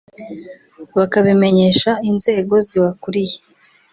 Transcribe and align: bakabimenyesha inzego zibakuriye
bakabimenyesha 0.97 1.91
inzego 2.09 2.55
zibakuriye 2.67 3.39